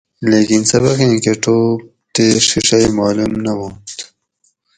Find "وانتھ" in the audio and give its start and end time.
3.59-3.99